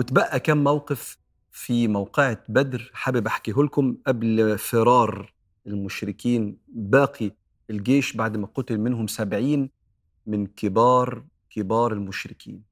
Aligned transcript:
وتبقى 0.00 0.40
كم 0.40 0.64
موقف 0.64 1.18
في 1.50 1.88
موقعة 1.88 2.42
بدر 2.48 2.90
حابب 2.94 3.26
أحكيه 3.26 3.52
لكم 3.52 3.96
قبل 4.06 4.58
فرار 4.58 5.32
المشركين 5.66 6.56
باقي 6.68 7.30
الجيش 7.70 8.16
بعد 8.16 8.36
ما 8.36 8.46
قتل 8.46 8.78
منهم 8.78 9.06
سبعين 9.06 9.70
من 10.26 10.46
كبار 10.46 11.24
كبار 11.50 11.92
المشركين. 11.92 12.62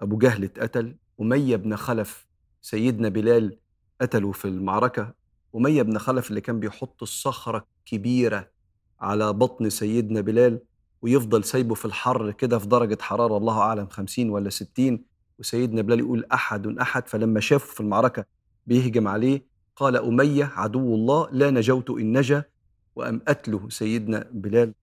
أبو 0.00 0.18
جهل 0.18 0.44
اتقتل 0.44 0.96
أمية 1.20 1.56
بن 1.56 1.76
خلف 1.76 2.26
سيدنا 2.62 3.08
بلال 3.08 3.58
قتلوا 4.00 4.32
في 4.32 4.44
المعركة. 4.44 5.14
أمية 5.56 5.82
بن 5.82 5.98
خلف 5.98 6.30
اللي 6.30 6.40
كان 6.40 6.60
بيحط 6.60 7.02
الصخرة 7.02 7.66
كبيرة 7.86 8.50
على 9.00 9.32
بطن 9.32 9.70
سيدنا 9.70 10.20
بلال 10.20 10.60
ويفضل 11.02 11.44
سايبه 11.44 11.74
في 11.74 11.84
الحر 11.84 12.30
كده 12.32 12.58
في 12.58 12.66
درجة 12.66 12.98
حرارة 13.00 13.36
الله 13.36 13.58
أعلم 13.58 13.86
خمسين 13.86 14.30
ولا 14.30 14.50
ستين. 14.50 15.09
وسيدنا 15.40 15.82
بلال 15.82 15.98
يقول 15.98 16.24
أحد 16.32 16.66
أحد 16.66 17.08
فلما 17.08 17.40
شافه 17.40 17.74
في 17.74 17.80
المعركة 17.80 18.24
بيهجم 18.66 19.08
عليه 19.08 19.44
قال 19.76 19.96
أمية 19.96 20.44
عدو 20.44 20.94
الله 20.94 21.28
لا 21.32 21.50
نجوت 21.50 21.90
إن 21.90 22.18
نجا 22.18 22.44
وأم 22.96 23.20
أتله 23.28 23.68
سيدنا 23.68 24.26
بلال 24.32 24.74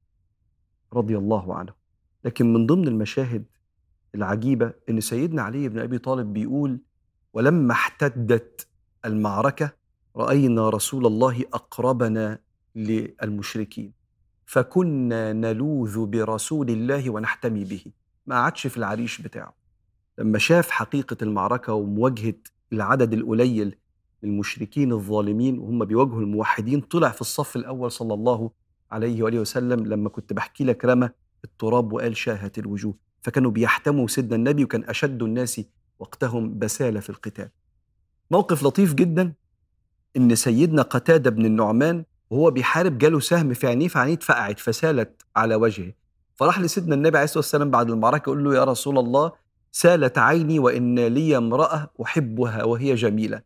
رضي 0.94 1.18
الله 1.18 1.56
عنه. 1.56 1.74
لكن 2.26 2.54
من 2.54 2.66
ضمن 2.66 2.88
المشاهد 2.88 3.46
العجيبة 4.16 4.74
إن 4.90 5.02
سيدنا 5.02 5.42
علي 5.42 5.70
بن 5.70 5.80
أبي 5.80 5.98
طالب 5.98 6.34
بيقول 6.34 6.80
ولما 7.34 7.72
احتدت 7.72 8.68
المعركة 9.06 9.72
رأينا 10.16 10.70
رسول 10.70 11.06
الله 11.06 11.44
أقربنا 11.54 12.40
للمشركين 12.76 13.94
فكنا 14.46 15.34
نلوذ 15.34 16.06
برسول 16.06 16.70
الله 16.70 17.10
ونحتمي 17.10 17.64
به 17.64 17.86
ما 18.26 18.36
عادش 18.36 18.68
في 18.68 18.78
العريش 18.78 19.22
بتاعه. 19.22 19.57
لما 20.18 20.40
شاف 20.40 20.70
حقيقة 20.70 21.18
المعركة 21.22 21.74
ومواجهة 21.74 22.34
العدد 22.74 23.14
القليل 23.14 23.76
للمشركين 24.24 24.92
الظالمين 24.92 25.60
وهم 25.60 25.86
بيواجهوا 25.86 26.22
الموحدين 26.22 26.82
طلع 26.82 27.10
في 27.10 27.22
الصف 27.22 27.56
الأول 27.56 27.92
صلى 27.92 28.14
الله 28.14 28.52
عليه 28.92 29.24
وآله 29.24 29.40
وسلم 29.40 29.86
لما 29.86 30.10
كنت 30.10 30.34
بحكي 30.34 30.64
لك 30.64 30.86
رمى 30.86 31.10
التراب 31.44 31.94
وقال 31.94 32.18
شاهت 32.18 32.58
الوجوه. 32.60 32.94
فكانوا 33.22 33.52
بيحتموا 33.52 34.08
سيدنا 34.08 34.36
النبي 34.36 34.64
وكان 34.64 34.84
أشد 34.84 35.24
الناس 35.24 35.62
وقتهم 36.00 36.60
بسالة 36.60 37.00
في 37.00 37.10
القتال. 37.10 37.50
موقف 38.32 38.64
لطيف 38.64 38.94
جدا 38.94 39.34
إن 40.18 40.36
سيدنا 40.36 40.82
قتادة 40.82 41.30
بن 41.30 41.46
النعمان 41.46 42.06
وهو 42.30 42.52
بيحارب 42.52 42.98
جاله 42.98 43.20
سهم 43.20 43.54
في 43.54 43.68
عينيه 43.68 43.88
فعينيه 43.88 44.14
اتفقعت 44.14 44.60
فسالت 44.60 45.22
على 45.36 45.56
وجهه. 45.56 45.94
فراح 46.36 46.60
لسيدنا 46.60 46.96
النبي 46.96 47.18
عليه 47.18 47.26
الصلاة 47.26 47.40
والسلام 47.40 47.72
بعد 47.72 47.90
المعركة 47.90 48.30
يقول 48.30 48.44
له 48.44 48.56
يا 48.56 48.64
رسول 48.64 48.98
الله 48.98 49.32
سالت 49.78 50.18
عيني 50.18 50.60
وإن 50.60 51.00
لي 51.00 51.38
امرأة 51.38 51.90
أحبها 52.02 52.64
وهي 52.64 52.96
جميلة. 52.96 53.42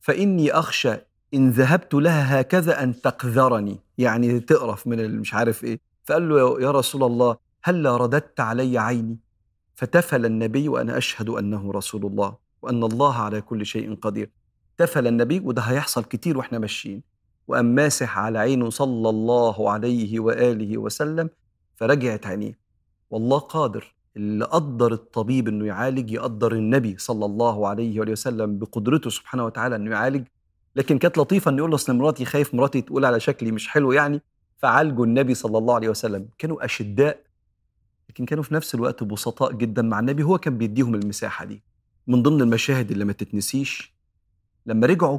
فإني 0.00 0.52
أخشى 0.52 0.94
إن 1.34 1.50
ذهبت 1.50 1.94
لها 1.94 2.40
هكذا 2.40 2.82
أن 2.82 3.00
تقذرني. 3.00 3.78
يعني 3.98 4.40
تقرف 4.40 4.86
من 4.86 5.18
مش 5.20 5.34
عارف 5.34 5.64
إيه. 5.64 5.80
فقال 6.04 6.28
له 6.28 6.60
يا 6.62 6.70
رسول 6.70 7.02
الله 7.02 7.36
هلا 7.62 7.96
رددت 7.96 8.40
علي 8.40 8.78
عيني؟ 8.78 9.18
فتفل 9.74 10.26
النبي 10.26 10.68
وأنا 10.68 10.98
أشهد 10.98 11.28
أنه 11.28 11.72
رسول 11.72 12.06
الله 12.06 12.36
وأن 12.62 12.84
الله 12.84 13.14
على 13.14 13.40
كل 13.40 13.66
شيء 13.66 13.94
قدير. 13.94 14.30
تفل 14.78 15.06
النبي 15.06 15.40
وده 15.40 15.62
هيحصل 15.62 16.04
كتير 16.04 16.38
وإحنا 16.38 16.58
ماشيين. 16.58 17.02
وقام 17.48 17.64
ماسح 17.64 18.18
على 18.18 18.38
عينه 18.38 18.70
صلى 18.70 19.08
الله 19.08 19.70
عليه 19.70 20.20
وآله 20.20 20.78
وسلم 20.78 21.30
فرجعت 21.76 22.26
عينيه. 22.26 22.58
والله 23.10 23.38
قادر. 23.38 23.99
اللي 24.16 24.44
قدر 24.44 24.92
الطبيب 24.92 25.48
إنه 25.48 25.66
يعالج 25.66 26.10
يقدر 26.10 26.52
النبي 26.52 26.98
صلى 26.98 27.24
الله 27.24 27.68
عليه 27.68 28.00
وآله 28.00 28.12
وسلم 28.12 28.58
بقدرته 28.58 29.10
سبحانه 29.10 29.44
وتعالى 29.44 29.76
إنه 29.76 29.90
يعالج. 29.90 30.26
لكن 30.76 30.98
كانت 30.98 31.18
لطيفة 31.18 31.50
إنه 31.50 31.58
يقول 31.58 31.70
له 31.70 31.74
أصل 31.74 31.96
مراتي 31.96 32.24
خايف 32.24 32.54
مراتي 32.54 32.80
تقول 32.80 33.04
على 33.04 33.20
شكلي 33.20 33.52
مش 33.52 33.68
حلو 33.68 33.92
يعني 33.92 34.22
فعالجوا 34.58 35.06
النبي 35.06 35.34
صلى 35.34 35.58
الله 35.58 35.74
عليه 35.74 35.88
وسلم. 35.88 36.28
كانوا 36.38 36.64
أشداء 36.64 37.22
لكن 38.08 38.24
كانوا 38.24 38.44
في 38.44 38.54
نفس 38.54 38.74
الوقت 38.74 39.04
بسطاء 39.04 39.52
جدا 39.52 39.82
مع 39.82 40.00
النبي. 40.00 40.22
هو 40.22 40.38
كان 40.38 40.58
بيديهم 40.58 40.94
المساحة 40.94 41.44
دي 41.44 41.62
من 42.06 42.22
ضمن 42.22 42.40
المشاهد 42.40 42.90
اللي 42.90 43.04
ما 43.04 43.12
تتنسيش. 43.12 43.94
لما 44.66 44.86
رجعوا 44.86 45.18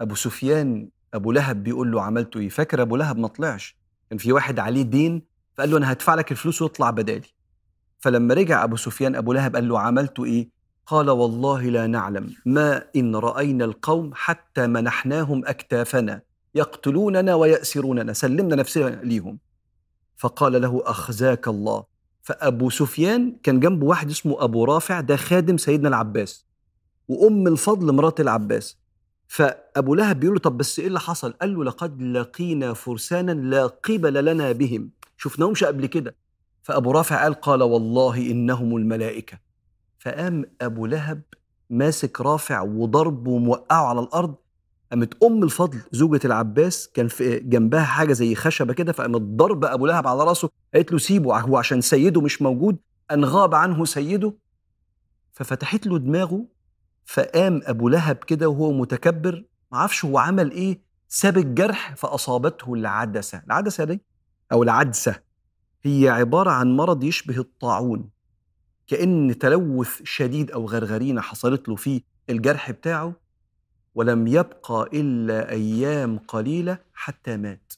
أبو 0.00 0.14
سفيان 0.14 0.88
أبو 1.14 1.32
لهب 1.32 1.62
بيقول 1.62 1.92
له 1.92 2.02
عملته 2.02 2.40
إيه؟ 2.40 2.48
فاكر 2.48 2.82
أبو 2.82 2.96
لهب؟ 2.96 3.18
ما 3.18 3.28
طلعش. 3.28 3.76
كان 4.10 4.18
في 4.18 4.32
واحد 4.32 4.58
عليه 4.58 4.82
دين 4.82 5.22
فقال 5.54 5.70
له 5.70 5.76
أنا 5.76 5.92
هدفع 5.92 6.14
لك 6.14 6.32
الفلوس 6.32 6.62
واطلع 6.62 6.90
بدالي. 6.90 7.28
فلما 8.02 8.34
رجع 8.34 8.64
أبو 8.64 8.76
سفيان 8.76 9.16
أبو 9.16 9.32
لهب 9.32 9.56
قال 9.56 9.68
له 9.68 9.80
عملت 9.80 10.20
إيه؟ 10.20 10.48
قال 10.86 11.10
والله 11.10 11.62
لا 11.62 11.86
نعلم. 11.86 12.34
ما 12.46 12.84
إن 12.96 13.16
رأينا 13.16 13.64
القوم 13.64 14.10
حتى 14.14 14.66
منحناهم 14.66 15.42
أكتافنا 15.46 16.22
يقتلوننا 16.54 17.34
ويأسروننا. 17.34 18.12
سلمنا 18.12 18.56
نفسنا 18.56 19.00
ليهم. 19.02 19.38
فقال 20.16 20.62
له 20.62 20.82
أخزاك 20.86 21.48
الله. 21.48 21.84
فأبو 22.22 22.70
سفيان 22.70 23.36
كان 23.42 23.60
جنبه 23.60 23.86
واحد 23.86 24.10
اسمه 24.10 24.44
أبو 24.44 24.64
رافع 24.64 25.00
ده 25.00 25.16
خادم 25.16 25.56
سيدنا 25.56 25.88
العباس 25.88 26.46
وأم 27.08 27.46
الفضل 27.46 27.92
مرات 27.92 28.20
العباس. 28.20 28.78
فأبو 29.28 29.94
لهب 29.94 30.20
بيقول 30.20 30.34
له 30.34 30.40
طب 30.40 30.56
بس 30.56 30.78
إيه 30.78 30.86
اللي 30.86 31.00
حصل؟ 31.00 31.32
قال 31.32 31.54
له 31.54 31.64
لقد 31.64 32.02
لقينا 32.02 32.72
فرسانا 32.74 33.32
لا 33.32 33.66
قبل 33.66 34.24
لنا 34.24 34.52
بهم. 34.52 34.90
شفناهمش 35.16 35.64
قبل 35.64 35.86
كده. 35.86 36.21
فأبو 36.62 36.90
رافع 36.90 37.22
قال 37.22 37.34
قال 37.34 37.62
والله 37.62 38.16
إنهم 38.30 38.76
الملائكة. 38.76 39.38
فقام 39.98 40.44
أبو 40.60 40.86
لهب 40.86 41.22
ماسك 41.70 42.20
رافع 42.20 42.60
وضربه 42.60 43.30
وموقعه 43.30 43.86
على 43.86 44.00
الأرض 44.00 44.34
قامت 44.90 45.22
أم 45.24 45.42
الفضل 45.42 45.78
زوجة 45.92 46.20
العباس 46.24 46.88
كان 46.94 47.08
في 47.08 47.38
جنبها 47.40 47.84
حاجة 47.84 48.12
زي 48.12 48.34
خشبة 48.34 48.72
كده 48.74 48.92
فقامت 48.92 49.20
ضرب 49.20 49.64
أبو 49.64 49.86
لهب 49.86 50.06
على 50.06 50.24
رأسه 50.24 50.50
قالت 50.74 50.92
له 50.92 50.98
سيبه 50.98 51.38
هو 51.40 51.56
عشان 51.56 51.80
سيده 51.80 52.20
مش 52.20 52.42
موجود 52.42 52.76
أن 53.10 53.24
غاب 53.24 53.54
عنه 53.54 53.84
سيده. 53.84 54.34
ففتحت 55.32 55.86
له 55.86 55.98
دماغه 55.98 56.44
فقام 57.04 57.60
أبو 57.64 57.88
لهب 57.88 58.16
كده 58.16 58.48
وهو 58.48 58.72
متكبر 58.72 59.44
معرفش 59.70 60.04
هو 60.04 60.18
عمل 60.18 60.50
إيه 60.50 60.80
ساب 61.08 61.38
الجرح 61.38 61.94
فأصابته 61.94 62.74
العدسة. 62.74 63.42
العدسة 63.46 63.84
دي 63.84 64.00
أو 64.52 64.62
العدسة. 64.62 65.31
هي 65.84 66.08
عبارة 66.08 66.50
عن 66.50 66.76
مرض 66.76 67.04
يشبه 67.04 67.38
الطاعون. 67.38 68.10
كأن 68.86 69.38
تلوث 69.38 70.02
شديد 70.04 70.50
أو 70.50 70.66
غرغرينة 70.66 71.20
حصلت 71.20 71.68
له 71.68 71.76
في 71.76 72.02
الجرح 72.30 72.70
بتاعه 72.70 73.12
ولم 73.94 74.26
يبقى 74.26 74.88
إلا 74.92 75.50
أيام 75.50 76.18
قليلة 76.18 76.78
حتى 76.94 77.36
مات. 77.36 77.72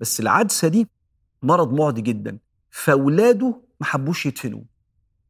بس 0.00 0.20
العدسة 0.20 0.68
دي 0.68 0.88
مرض 1.42 1.72
معدي 1.72 2.00
جدا. 2.00 2.38
فأولاده 2.70 3.60
ما 3.80 3.86
حبوش 3.86 4.26
يدفنوه. 4.26 4.64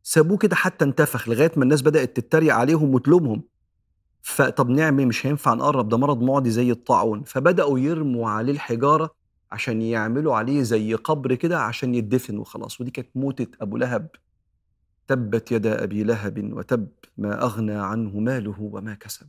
سابوه 0.02 0.38
كده 0.38 0.56
حتى 0.56 0.84
انتفخ 0.84 1.28
لغاية 1.28 1.52
ما 1.56 1.62
الناس 1.64 1.82
بدأت 1.82 2.16
تتريق 2.20 2.54
عليهم 2.54 2.94
وتلومهم. 2.94 3.42
فطب 4.22 4.68
نعمل 4.70 5.06
مش 5.06 5.26
هينفع 5.26 5.54
نقرب 5.54 5.88
ده 5.88 5.96
مرض 5.96 6.22
معدي 6.22 6.50
زي 6.50 6.70
الطاعون. 6.70 7.22
فبدأوا 7.22 7.78
يرموا 7.78 8.30
عليه 8.30 8.52
الحجارة 8.52 9.14
عشان 9.54 9.82
يعملوا 9.82 10.34
عليه 10.36 10.62
زي 10.62 10.94
قبر 10.94 11.34
كده 11.34 11.58
عشان 11.60 11.94
يدفن 11.94 12.38
وخلاص 12.38 12.80
ودي 12.80 12.90
كانت 12.90 13.08
موتة 13.14 13.46
أبو 13.60 13.76
لهب. 13.76 14.08
تبت 15.08 15.52
يدا 15.52 15.84
أبي 15.84 16.02
لهب 16.02 16.52
وتب 16.52 16.88
ما 17.18 17.42
أغنى 17.42 17.74
عنه 17.74 18.20
ماله 18.20 18.60
وما 18.60 18.94
كسب. 18.94 19.28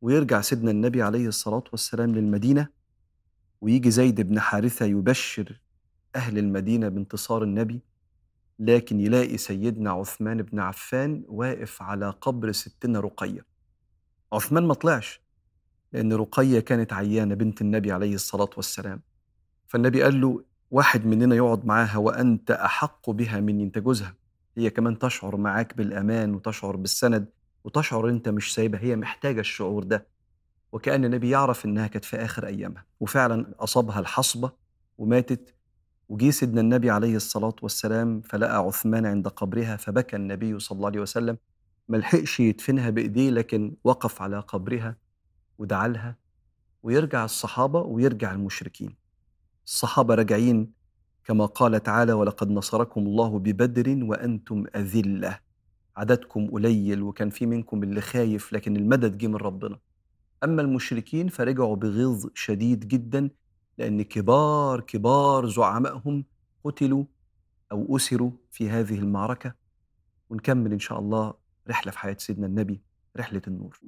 ويرجع 0.00 0.40
سيدنا 0.40 0.70
النبي 0.70 1.02
عليه 1.02 1.26
الصلاة 1.28 1.64
والسلام 1.72 2.14
للمدينة. 2.14 2.68
ويجي 3.60 3.90
زيد 3.90 4.20
بن 4.20 4.40
حارثة 4.40 4.86
يبشر 4.86 5.60
أهل 6.16 6.38
المدينة 6.38 6.88
بانتصار 6.88 7.42
النبي. 7.42 7.80
لكن 8.58 9.00
يلاقي 9.00 9.36
سيدنا 9.36 9.90
عثمان 9.90 10.42
بن 10.42 10.60
عفان 10.60 11.24
واقف 11.28 11.82
على 11.82 12.10
قبر 12.10 12.52
ستنا 12.52 13.00
رقية. 13.00 13.46
عثمان 14.32 14.66
ما 14.66 14.74
طلعش. 14.74 15.20
لأن 15.92 16.12
رقية 16.12 16.60
كانت 16.60 16.92
عيانة 16.92 17.34
بنت 17.34 17.60
النبي 17.60 17.92
عليه 17.92 18.14
الصلاة 18.14 18.50
والسلام. 18.56 19.00
فالنبي 19.66 20.02
قال 20.02 20.20
له 20.20 20.44
واحد 20.70 21.06
مننا 21.06 21.34
يقعد 21.36 21.66
معاها 21.66 21.96
وأنت 21.96 22.50
أحق 22.50 23.10
بها 23.10 23.40
مني 23.40 23.64
أنت 23.64 23.78
جوزها. 23.78 24.14
هي 24.56 24.70
كمان 24.70 24.98
تشعر 24.98 25.36
معاك 25.36 25.76
بالأمان 25.76 26.34
وتشعر 26.34 26.76
بالسند 26.76 27.28
وتشعر 27.64 28.08
أنت 28.08 28.28
مش 28.28 28.54
سايبها 28.54 28.80
هي 28.80 28.96
محتاجة 28.96 29.40
الشعور 29.40 29.84
ده. 29.84 30.06
وكأن 30.72 31.04
النبي 31.04 31.30
يعرف 31.30 31.64
إنها 31.64 31.86
كانت 31.86 32.04
في 32.04 32.16
آخر 32.16 32.46
أيامها. 32.46 32.84
وفعلا 33.00 33.54
أصابها 33.58 34.00
الحصبة 34.00 34.52
وماتت. 34.98 35.54
وجي 36.08 36.32
سيدنا 36.32 36.60
النبي 36.60 36.90
عليه 36.90 37.16
الصلاة 37.16 37.54
والسلام 37.62 38.20
فلقى 38.20 38.56
عثمان 38.56 39.06
عند 39.06 39.28
قبرها 39.28 39.76
فبكى 39.76 40.16
النبي 40.16 40.58
صلى 40.58 40.76
الله 40.76 40.86
عليه 40.88 41.00
وسلم. 41.00 41.36
ملحقش 41.88 42.40
يدفنها 42.40 42.90
بإيديه 42.90 43.30
لكن 43.30 43.76
وقف 43.84 44.22
على 44.22 44.38
قبرها. 44.40 44.96
ودعا 45.58 45.88
لها 45.88 46.16
ويرجع 46.82 47.24
الصحابة 47.24 47.80
ويرجع 47.80 48.32
المشركين. 48.32 48.96
الصحابة 49.66 50.14
راجعين 50.14 50.72
كما 51.24 51.46
قال 51.46 51.82
تعالى 51.82 52.12
ولقد 52.12 52.50
نصركم 52.50 53.00
الله 53.00 53.38
ببدر 53.38 54.04
وأنتم 54.04 54.64
أذلة. 54.76 55.38
عددكم 55.96 56.50
قليل 56.50 57.02
وكان 57.02 57.30
في 57.30 57.46
منكم 57.46 57.82
اللي 57.82 58.00
خايف 58.00 58.52
لكن 58.52 58.76
المدد 58.76 59.18
جه 59.18 59.26
من 59.26 59.36
ربنا. 59.36 59.78
أما 60.44 60.62
المشركين 60.62 61.28
فرجعوا 61.28 61.76
بغيظ 61.76 62.26
شديد 62.34 62.88
جدا 62.88 63.30
لأن 63.78 64.02
كبار 64.02 64.80
كبار 64.80 65.46
زعمائهم 65.46 66.24
قتلوا 66.64 67.04
أو 67.72 67.96
أسروا 67.96 68.30
في 68.50 68.70
هذه 68.70 68.98
المعركة. 68.98 69.54
ونكمل 70.30 70.72
إن 70.72 70.78
شاء 70.78 70.98
الله 70.98 71.34
رحلة 71.68 71.92
في 71.92 71.98
حياة 71.98 72.16
سيدنا 72.18 72.46
النبي 72.46 72.80
رحلة 73.16 73.42
النور. 73.48 73.80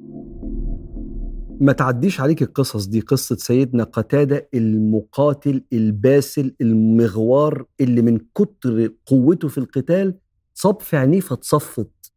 ما 1.60 1.72
تعديش 1.72 2.20
عليك 2.20 2.42
القصص 2.42 2.86
دي 2.86 3.00
قصة 3.00 3.36
سيدنا 3.36 3.84
قتادة 3.84 4.48
المقاتل 4.54 5.64
الباسل 5.72 6.54
المغوار 6.60 7.64
اللي 7.80 8.02
من 8.02 8.18
كتر 8.34 8.92
قوته 9.06 9.48
في 9.48 9.58
القتال 9.58 10.14
صب 10.54 10.80
في 10.80 10.96
عينيه 10.96 11.20
فاتصفت. 11.20 12.12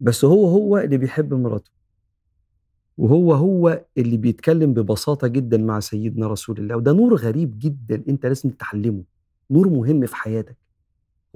بس 0.00 0.24
هو 0.24 0.46
هو 0.48 0.78
اللي 0.78 0.96
بيحب 0.98 1.34
مراته. 1.34 1.70
وهو 2.98 3.34
هو 3.34 3.84
اللي 3.98 4.16
بيتكلم 4.16 4.74
ببساطة 4.74 5.26
جدا 5.28 5.56
مع 5.58 5.80
سيدنا 5.80 6.26
رسول 6.26 6.58
الله. 6.58 6.76
وده 6.76 6.92
نور 6.92 7.14
غريب 7.14 7.58
جدا 7.58 8.02
أنت 8.08 8.26
لازم 8.26 8.50
تتعلمه. 8.50 9.02
نور 9.50 9.68
مهم 9.68 10.06
في 10.06 10.16
حياتك. 10.16 10.56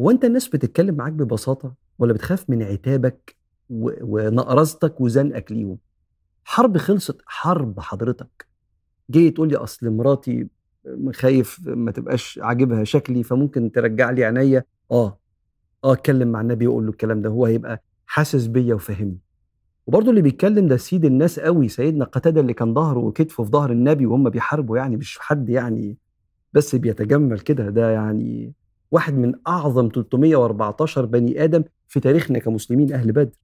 هو 0.01 0.11
أنت 0.11 0.25
الناس 0.25 0.49
بتتكلم 0.49 0.95
معاك 0.95 1.13
ببساطة 1.13 1.75
ولا 1.99 2.13
بتخاف 2.13 2.51
من 2.51 2.63
عتابك 2.63 3.37
ونقرزتك 3.71 5.01
وزنقك 5.01 5.53
ليهم؟ 5.53 5.79
حرب 6.49 6.79
خلصت 6.79 7.23
حرب 7.27 7.81
حضرتك. 7.81 8.47
جاي 9.11 9.31
تقول 9.31 9.49
لي 9.49 9.57
أصل 9.57 9.91
مراتي 9.91 10.49
خايف 11.15 11.61
ما 11.67 11.91
تبقاش 11.91 12.41
عاجبها 12.43 12.85
شكلي 12.85 13.23
فممكن 13.23 13.73
ترجع 13.73 14.11
لي 14.11 14.25
عينيا؟ 14.25 14.65
آه. 14.91 15.19
آه 15.85 15.93
اتكلم 15.93 16.29
مع 16.33 16.41
النبي 16.41 16.67
وقول 16.67 16.85
له 16.85 16.91
الكلام 16.91 17.23
ده 17.23 17.29
هو 17.29 17.47
هيبقى 17.47 17.83
حاسس 18.07 18.47
بيا 18.47 18.75
وفاهمني. 18.75 19.19
وبرضه 19.87 20.11
اللي 20.11 20.23
بيتكلم 20.23 20.67
ده 20.69 20.77
سيد 20.77 21.05
الناس 21.05 21.41
قوي 21.41 21.69
سيدنا 21.69 22.05
قتادة 22.05 22.41
اللي 22.41 22.55
كان 22.55 22.75
ظهره 22.75 22.99
وكتفه 22.99 23.45
في 23.45 23.51
ظهر 23.51 23.71
النبي 23.73 24.07
وهم 24.07 24.31
بيحاربوا 24.31 24.77
يعني 24.77 24.97
مش 24.97 25.19
حد 25.19 25.49
يعني 25.49 25.97
بس 26.53 26.75
بيتجمل 26.77 27.41
كده. 27.41 27.71
ده 27.71 27.91
يعني 27.91 28.53
واحد 28.91 29.15
من 29.15 29.33
أعظم 29.49 29.89
314 29.95 31.05
بني 31.05 31.45
آدم 31.45 31.65
في 31.89 32.01
تاريخنا 32.01 32.39
كمسلمين 32.39 32.93
أهل 32.93 33.13
بدر. 33.13 33.37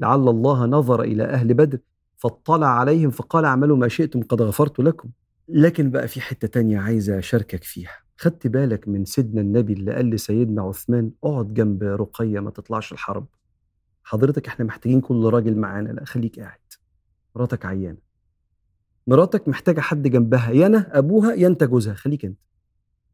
لعل 0.00 0.28
الله 0.28 0.66
نظر 0.66 1.02
إلى 1.02 1.24
أهل 1.24 1.54
بدر 1.54 1.78
فاطلع 2.22 2.66
عليهم 2.66 3.10
فقال 3.10 3.44
أعملوا 3.44 3.76
ما 3.76 3.88
شئتم 3.88 4.22
قد 4.22 4.42
غفرت 4.42 4.80
لكم. 4.80 5.10
لكن 5.48 5.90
بقى 5.90 6.08
في 6.08 6.20
حتة 6.20 6.48
تانية 6.48 6.78
عايز 6.78 7.10
أشاركك 7.10 7.64
فيها. 7.64 7.92
خدت 8.16 8.46
بالك 8.46 8.88
من 8.88 9.04
سيدنا 9.04 9.40
النبي 9.40 9.72
اللي 9.72 9.94
قال 9.94 10.10
لسيدنا 10.10 10.62
عثمان 10.62 11.10
اقعد 11.24 11.54
جنب 11.54 11.82
رقية 11.82 12.40
ما 12.40 12.50
تطلعش 12.50 12.92
الحرب؟ 12.92 13.26
حضرتك 14.04 14.46
إحنا 14.48 14.64
محتاجين 14.64 15.00
كل 15.00 15.24
راجل 15.24 15.56
معانا 15.56 15.88
لا 15.88 16.04
خليك 16.04 16.40
قاعد. 16.40 16.58
مراتك 17.36 17.66
عيانة. 17.66 17.98
مراتك 19.06 19.48
محتاجة 19.48 19.80
حد 19.80 20.08
جنبها 20.08 20.50
يا 20.50 20.66
أنا 20.66 20.98
أبوها 20.98 21.34
يا 21.34 21.46
أنت 21.46 21.64
جوزها 21.64 21.94
خليك 21.94 22.24
أنت. 22.24 22.38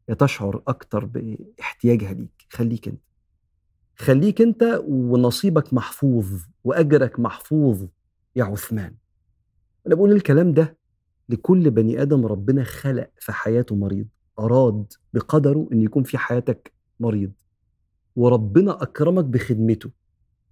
يا 0.09 0.13
تشعر 0.13 0.61
أكتر 0.67 1.05
باحتياجها 1.05 2.13
ليك 2.13 2.45
خليك 2.49 2.87
أنت. 2.87 3.01
خليك 3.95 4.41
أنت 4.41 4.81
ونصيبك 4.87 5.73
محفوظ 5.73 6.41
وأجرك 6.63 7.19
محفوظ. 7.19 7.85
يا 8.37 8.43
عثمان. 8.43 8.95
أنا 9.87 9.95
بقول 9.95 10.11
الكلام 10.11 10.53
ده 10.53 10.77
لكل 11.29 11.71
بني 11.71 12.01
آدم 12.01 12.25
ربنا 12.25 12.63
خلق 12.63 13.09
في 13.19 13.31
حياته 13.31 13.75
مريض 13.75 14.07
أراد 14.39 14.93
بقدره 15.13 15.69
إن 15.73 15.81
يكون 15.81 16.03
في 16.03 16.17
حياتك 16.17 16.73
مريض. 16.99 17.31
وربنا 18.15 18.83
أكرمك 18.83 19.25
بخدمته. 19.25 19.89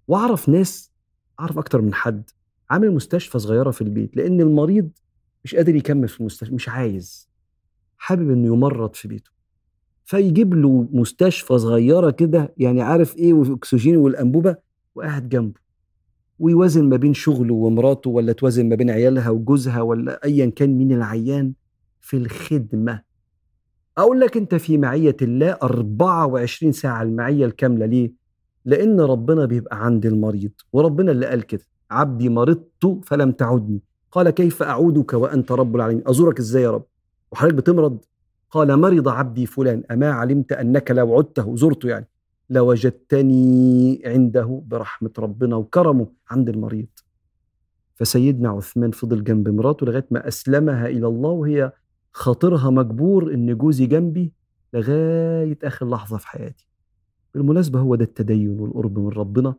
وأعرف 0.08 0.48
ناس 0.48 0.92
أعرف 1.40 1.58
أكتر 1.58 1.80
من 1.80 1.94
حد 1.94 2.30
عامل 2.70 2.90
مستشفى 2.90 3.38
صغيرة 3.38 3.70
في 3.70 3.80
البيت 3.80 4.16
لأن 4.16 4.40
المريض 4.40 4.90
مش 5.44 5.54
قادر 5.54 5.74
يكمل 5.74 6.08
في 6.08 6.20
المستشفى 6.20 6.54
مش 6.54 6.68
عايز. 6.68 7.28
حابب 7.98 8.30
إنه 8.30 8.46
يمرض 8.46 8.94
في 8.94 9.08
بيته. 9.08 9.30
فيجيب 10.04 10.54
له 10.54 10.88
مستشفى 10.92 11.58
صغيرة 11.58 12.10
كده 12.10 12.54
يعني 12.56 12.82
عارف 12.82 13.16
إيه 13.16 13.32
والاكسجين 13.32 13.96
والأنبوبة 13.96 14.56
وقاعد 14.94 15.28
جنبه. 15.28 15.65
ويوازن 16.38 16.84
ما 16.88 16.96
بين 16.96 17.14
شغله 17.14 17.54
ومراته 17.54 18.10
ولا 18.10 18.32
توازن 18.32 18.68
ما 18.68 18.74
بين 18.76 18.90
عيالها 18.90 19.30
وجوزها 19.30 19.80
ولا 19.82 20.24
ايا 20.24 20.46
كان 20.46 20.78
مين 20.78 20.92
العيان 20.92 21.52
في 22.00 22.16
الخدمة. 22.16 23.02
أقول 23.98 24.20
لك 24.20 24.36
أنت 24.36 24.54
في 24.54 24.78
معية 24.78 25.16
الله 25.22 25.50
24 25.62 26.72
ساعة 26.72 27.02
المعية 27.02 27.46
الكاملة 27.46 27.86
ليه؟ 27.86 28.12
لأن 28.64 29.00
ربنا 29.00 29.44
بيبقى 29.44 29.84
عند 29.84 30.06
المريض 30.06 30.50
وربنا 30.72 31.12
اللي 31.12 31.26
قال 31.26 31.42
كده 31.42 31.62
عبدي 31.90 32.28
مرضت 32.28 33.00
فلم 33.04 33.32
تعدني. 33.32 33.80
قال 34.12 34.30
كيف 34.30 34.62
أعودك 34.62 35.12
وأنت 35.12 35.52
رب 35.52 35.76
العالمين؟ 35.76 36.02
أزورك 36.06 36.38
إزاي 36.38 36.62
يا 36.62 36.70
رب؟ 36.70 36.84
وحضرتك 37.32 37.54
بتمرض؟ 37.54 37.98
قال 38.50 38.76
مرض 38.76 39.08
عبدي 39.08 39.46
فلان. 39.46 39.82
أما 39.90 40.10
علمت 40.10 40.52
أنك 40.52 40.90
لو 40.90 41.16
عدته 41.18 41.56
زرته 41.56 41.88
يعني. 41.88 42.08
لوجدتني 42.50 44.02
عنده 44.04 44.62
برحمة 44.66 45.10
ربنا 45.18 45.56
وكرمه 45.56 46.06
عند 46.30 46.48
المريض. 46.48 46.86
فسيدنا 47.94 48.48
عثمان 48.48 48.90
فضل 48.90 49.24
جنب 49.24 49.48
مراته 49.48 49.86
لغاية 49.86 50.06
ما 50.10 50.28
أسلمها 50.28 50.86
إلى 50.86 51.06
الله 51.06 51.30
وهي 51.30 51.72
خاطرها 52.12 52.70
مجبور 52.70 53.34
إن 53.34 53.58
جوزي 53.58 53.86
جنبي 53.86 54.32
لغاية 54.72 55.58
آخر 55.64 55.90
لحظة 55.90 56.16
في 56.16 56.28
حياتي. 56.28 56.68
بالمناسبة 57.34 57.80
هو 57.80 57.94
ده 57.94 58.04
التدين 58.04 58.60
والقرب 58.60 58.98
من 58.98 59.08
ربنا 59.08 59.54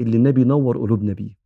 اللي 0.00 0.16
النبي 0.16 0.44
نور 0.44 0.78
قلوبنا 0.78 1.12
بيه. 1.12 1.43